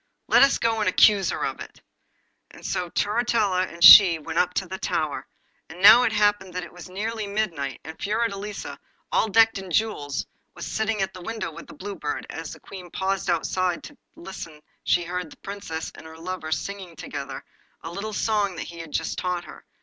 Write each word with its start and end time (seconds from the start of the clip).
'Let 0.25 0.41
us 0.41 0.57
go 0.57 0.79
and 0.79 0.89
accuse 0.89 1.29
her 1.29 1.45
of 1.45 1.59
it.' 1.59 1.79
So 2.63 2.79
she 2.79 2.79
and 2.89 2.95
Turritella 2.95 4.23
went 4.23 4.39
up 4.39 4.49
into 4.49 4.65
the 4.67 4.79
tower. 4.79 5.27
Now 5.69 6.01
it 6.01 6.11
happened 6.11 6.55
that 6.55 6.63
it 6.63 6.73
was 6.73 6.89
nearly 6.89 7.27
midnight, 7.27 7.81
and 7.83 7.99
Fiordelisa, 7.99 8.79
all 9.11 9.27
decked 9.27 9.61
with 9.61 9.69
jewels, 9.71 10.25
was 10.55 10.65
sitting 10.65 11.03
at 11.03 11.13
the 11.13 11.21
window 11.21 11.51
with 11.51 11.67
the 11.67 11.75
Blue 11.75 11.93
Bird, 11.93 12.25
and 12.31 12.39
as 12.41 12.51
the 12.53 12.59
Queen 12.59 12.89
paused 12.89 13.29
outside 13.29 13.83
the 13.83 13.89
door 13.89 13.97
to 14.15 14.21
listen 14.21 14.61
she 14.83 15.03
heard 15.03 15.31
the 15.31 15.37
Princess 15.37 15.91
and 15.93 16.07
her 16.07 16.17
lover 16.17 16.51
singing 16.51 16.95
together 16.95 17.45
a 17.83 17.91
little 17.91 18.11
song 18.13 18.57
he 18.57 18.79
had 18.79 18.91
just 18.91 19.19
taught 19.19 19.43
her. 19.45 19.65